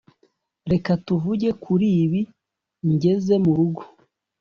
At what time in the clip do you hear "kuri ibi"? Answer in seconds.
1.63-2.21